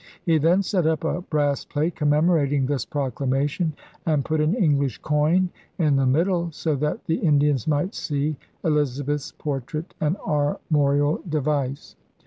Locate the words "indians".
7.17-7.67